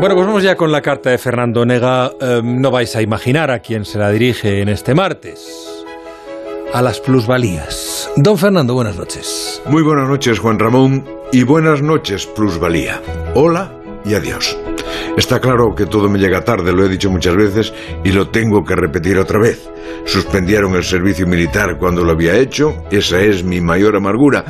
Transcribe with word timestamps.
Bueno, 0.00 0.14
pues 0.14 0.26
vamos 0.26 0.42
ya 0.42 0.56
con 0.56 0.72
la 0.72 0.80
carta 0.80 1.10
de 1.10 1.18
Fernando 1.18 1.66
Nega. 1.66 2.10
Eh, 2.18 2.40
no 2.42 2.70
vais 2.70 2.96
a 2.96 3.02
imaginar 3.02 3.50
a 3.50 3.58
quién 3.58 3.84
se 3.84 3.98
la 3.98 4.10
dirige 4.10 4.62
en 4.62 4.70
este 4.70 4.94
martes. 4.94 5.46
A 6.72 6.80
las 6.80 7.00
plusvalías. 7.00 8.10
Don 8.16 8.38
Fernando, 8.38 8.72
buenas 8.72 8.96
noches. 8.96 9.60
Muy 9.66 9.82
buenas 9.82 10.08
noches, 10.08 10.38
Juan 10.38 10.58
Ramón, 10.58 11.04
y 11.32 11.42
buenas 11.42 11.82
noches, 11.82 12.24
plusvalía. 12.24 13.02
Hola 13.34 13.74
y 14.02 14.14
adiós. 14.14 14.56
Está 15.18 15.38
claro 15.38 15.74
que 15.74 15.84
todo 15.84 16.08
me 16.08 16.18
llega 16.18 16.46
tarde, 16.46 16.72
lo 16.72 16.86
he 16.86 16.88
dicho 16.88 17.10
muchas 17.10 17.36
veces 17.36 17.74
y 18.02 18.12
lo 18.12 18.28
tengo 18.28 18.64
que 18.64 18.76
repetir 18.76 19.18
otra 19.18 19.38
vez. 19.38 19.68
Suspendieron 20.06 20.76
el 20.76 20.84
servicio 20.84 21.26
militar 21.26 21.76
cuando 21.78 22.04
lo 22.04 22.12
había 22.12 22.38
hecho, 22.38 22.84
esa 22.90 23.20
es 23.20 23.44
mi 23.44 23.60
mayor 23.60 23.96
amargura, 23.96 24.46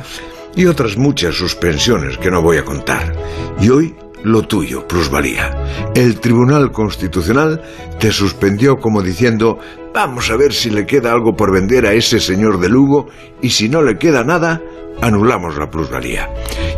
y 0.55 0.65
otras 0.65 0.95
muchas 0.95 1.35
suspensiones 1.35 2.17
que 2.17 2.31
no 2.31 2.41
voy 2.41 2.55
a 2.55 2.63
contar. 2.63 3.13
Y 3.59 3.69
hoy 3.69 3.95
lo 4.23 4.43
tuyo, 4.43 4.87
plusvalía. 4.87 5.51
El 5.95 6.19
Tribunal 6.19 6.71
Constitucional 6.71 7.61
te 7.99 8.11
suspendió 8.11 8.77
como 8.77 9.01
diciendo, 9.01 9.59
vamos 9.93 10.29
a 10.29 10.37
ver 10.37 10.53
si 10.53 10.69
le 10.69 10.85
queda 10.85 11.11
algo 11.11 11.35
por 11.35 11.51
vender 11.51 11.85
a 11.85 11.93
ese 11.93 12.19
señor 12.19 12.59
de 12.59 12.69
Lugo 12.69 13.07
y 13.41 13.49
si 13.49 13.69
no 13.69 13.81
le 13.81 13.97
queda 13.97 14.23
nada, 14.23 14.61
anulamos 15.01 15.57
la 15.57 15.69
plusvalía. 15.69 16.29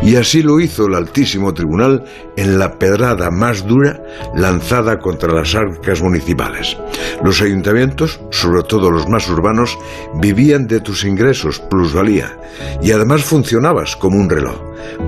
Y 0.05 0.17
así 0.17 0.43
lo 0.43 0.59
hizo 0.59 0.87
el 0.87 0.95
Altísimo 0.95 1.53
Tribunal 1.53 2.03
en 2.35 2.59
la 2.59 2.77
pedrada 2.77 3.31
más 3.31 3.65
dura 3.65 4.03
lanzada 4.35 4.99
contra 4.99 5.33
las 5.33 5.55
arcas 5.55 6.01
municipales. 6.01 6.75
Los 7.23 7.41
ayuntamientos, 7.41 8.19
sobre 8.29 8.63
todo 8.63 8.91
los 8.91 9.07
más 9.07 9.29
urbanos, 9.29 9.77
vivían 10.15 10.67
de 10.67 10.81
tus 10.81 11.05
ingresos, 11.05 11.59
plusvalía, 11.59 12.37
y 12.81 12.91
además 12.91 13.23
funcionabas 13.23 13.95
como 13.95 14.17
un 14.17 14.29
reloj. 14.29 14.57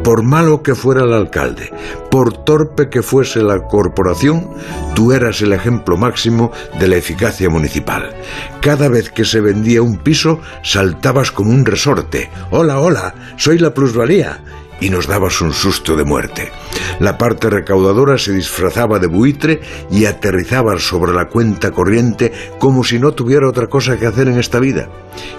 Por 0.02 0.23
malo 0.23 0.63
que 0.63 0.76
fuera 0.76 1.04
el 1.04 1.12
alcalde, 1.12 1.73
por 2.09 2.46
torpe 2.46 2.90
que 2.90 3.01
fuese 3.01 3.43
la 3.43 3.68
corporación, 3.68 4.49
tú 4.96 5.12
eras 5.12 5.41
el 5.41 5.51
ejemplo 5.51 5.98
máximo 5.98 6.54
de 6.79 6.88
la 6.88 6.96
eficacia 6.96 7.49
municipal. 7.49 8.16
Cada 8.62 8.88
vez 8.88 9.10
que 9.10 9.26
se 9.26 9.41
vendía 9.41 9.82
un 9.82 9.98
piso, 9.98 10.40
saltabas 10.63 11.32
como 11.32 11.51
un 11.51 11.66
resorte. 11.66 12.29
Hola, 12.51 12.79
hola, 12.79 13.13
soy 13.35 13.57
la 13.57 13.73
plusvalía 13.73 14.40
y 14.79 14.90
nos 14.90 15.07
dabas 15.07 15.41
un 15.41 15.54
susto 15.54 15.95
de 15.95 16.04
muerte. 16.04 16.51
La 16.99 17.18
parte 17.18 17.49
recaudadora 17.49 18.18
se 18.18 18.34
disfrazaba 18.34 18.99
de 18.99 19.07
buitre 19.07 19.62
y 19.91 20.05
aterrizaba 20.05 20.79
sobre 20.79 21.13
la 21.13 21.27
cuenta 21.27 21.71
corriente 21.71 22.32
como 22.59 22.84
si 22.84 22.99
no 22.99 23.13
tuviera 23.13 23.48
otra 23.48 23.67
cosa 23.67 23.98
que 23.98 24.05
hacer 24.05 24.27
en 24.27 24.40
esta 24.40 24.59
vida. 24.59 24.90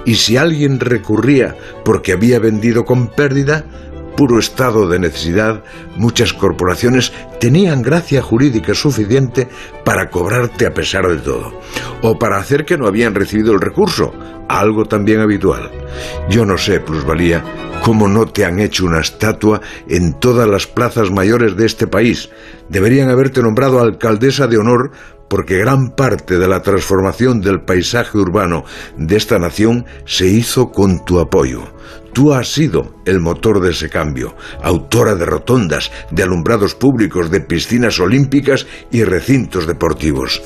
Y 0.04 0.16
si 0.16 0.36
alguien 0.36 0.80
recurría 0.80 1.56
porque 1.84 2.12
había 2.12 2.38
vendido 2.38 2.84
con 2.84 3.08
pérdida, 3.08 3.64
puro 4.16 4.38
estado 4.38 4.88
de 4.88 4.98
necesidad, 4.98 5.62
muchas 5.96 6.32
corporaciones 6.32 7.12
tenían 7.38 7.82
gracia 7.82 8.22
jurídica 8.22 8.74
suficiente 8.74 9.48
para 9.84 10.10
cobrarte 10.10 10.66
a 10.66 10.74
pesar 10.74 11.06
de 11.06 11.18
todo, 11.18 11.60
o 12.02 12.18
para 12.18 12.38
hacer 12.38 12.64
que 12.64 12.78
no 12.78 12.86
habían 12.86 13.14
recibido 13.14 13.52
el 13.52 13.60
recurso, 13.60 14.12
algo 14.48 14.86
también 14.86 15.20
habitual. 15.20 15.70
Yo 16.28 16.44
no 16.44 16.58
sé, 16.58 16.80
plusvalía, 16.80 17.44
cómo 17.82 18.08
no 18.08 18.26
te 18.26 18.44
han 18.44 18.58
hecho 18.58 18.84
una 18.84 19.00
estatua 19.00 19.60
en 19.88 20.14
todas 20.14 20.48
las 20.48 20.66
plazas 20.66 21.10
mayores 21.10 21.56
de 21.56 21.66
este 21.66 21.86
país. 21.86 22.30
Deberían 22.68 23.10
haberte 23.10 23.42
nombrado 23.42 23.80
alcaldesa 23.80 24.46
de 24.46 24.58
honor 24.58 24.90
porque 25.28 25.58
gran 25.58 25.90
parte 25.90 26.38
de 26.38 26.48
la 26.48 26.62
transformación 26.62 27.40
del 27.40 27.60
paisaje 27.60 28.18
urbano 28.18 28.64
de 28.96 29.16
esta 29.16 29.38
nación 29.38 29.86
se 30.04 30.26
hizo 30.26 30.70
con 30.70 31.04
tu 31.04 31.20
apoyo. 31.20 31.62
Tú 32.12 32.32
has 32.32 32.50
sido 32.50 32.94
el 33.04 33.20
motor 33.20 33.60
de 33.60 33.72
ese 33.72 33.90
cambio, 33.90 34.34
autora 34.62 35.14
de 35.14 35.26
rotondas, 35.26 35.92
de 36.10 36.22
alumbrados 36.22 36.74
públicos, 36.74 37.30
de 37.30 37.40
piscinas 37.40 38.00
olímpicas 38.00 38.66
y 38.90 39.04
recintos 39.04 39.66
deportivos. 39.66 40.42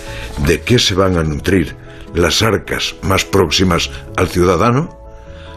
¿De 0.47 0.63
qué 0.63 0.81
se 0.81 0.95
van 0.95 1.17
a 1.17 1.23
nutrir 1.23 1.77
las 2.13 2.43
arcas 2.43 2.97
más 3.03 3.25
próximas 3.25 3.89
al 4.17 4.29
ciudadano? 4.29 4.99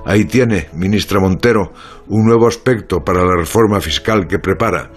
Ahí 0.06 0.26
tiene, 0.26 0.68
ministra 0.74 1.20
Montero, 1.20 1.72
un 2.08 2.26
nuevo 2.26 2.48
aspecto 2.48 3.00
para 3.04 3.24
la 3.26 3.36
reforma 3.36 3.80
fiscal 3.80 4.28
que 4.28 4.38
prepara. 4.38 4.92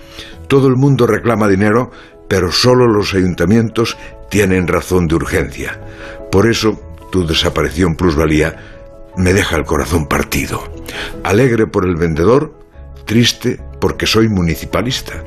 Todo 0.49 0.69
el 0.69 0.77
mundo 0.77 1.06
reclama 1.06 1.49
dinero, 1.49 1.91
pero 2.29 2.50
solo 2.50 2.87
los 2.87 3.15
ayuntamientos 3.15 3.97
tienen 4.31 4.66
razón 4.66 5.06
de 5.06 5.14
urgencia. 5.14 5.81
Por 6.31 6.48
eso, 6.48 6.81
tu 7.10 7.26
desaparición 7.26 7.97
plusvalía 7.97 8.56
me 9.16 9.32
deja 9.32 9.56
el 9.56 9.64
corazón 9.64 10.06
partido. 10.06 10.62
Alegre 11.25 11.66
por 11.66 11.84
el 11.84 11.97
vendedor, 11.97 12.53
triste 13.04 13.60
porque 13.81 14.06
soy 14.06 14.28
municipalista, 14.28 15.22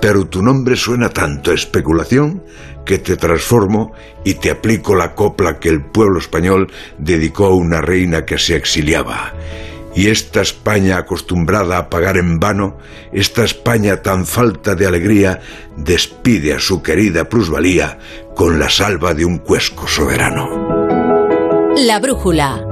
pero 0.00 0.26
tu 0.26 0.42
nombre 0.42 0.76
suena 0.76 1.08
tanto 1.08 1.50
a 1.50 1.54
especulación 1.54 2.42
que 2.84 2.98
te 2.98 3.16
transformo 3.16 3.92
y 4.24 4.34
te 4.34 4.50
aplico 4.50 4.94
la 4.94 5.14
copla 5.14 5.58
que 5.58 5.68
el 5.68 5.82
pueblo 5.82 6.18
español 6.18 6.70
dedicó 6.98 7.46
a 7.46 7.54
una 7.54 7.80
reina 7.80 8.24
que 8.24 8.38
se 8.38 8.56
exiliaba. 8.56 9.32
Y 9.94 10.08
esta 10.08 10.40
España 10.40 10.96
acostumbrada 10.96 11.78
a 11.78 11.90
pagar 11.90 12.16
en 12.16 12.40
vano, 12.40 12.78
esta 13.12 13.44
España 13.44 14.02
tan 14.02 14.26
falta 14.26 14.74
de 14.74 14.86
alegría, 14.86 15.40
despide 15.76 16.54
a 16.54 16.58
su 16.58 16.82
querida 16.82 17.28
plusvalía 17.28 17.98
con 18.34 18.58
la 18.58 18.70
salva 18.70 19.12
de 19.14 19.24
un 19.24 19.38
cuesco 19.38 19.86
soberano. 19.86 20.48
La 21.76 21.98
brújula. 21.98 22.66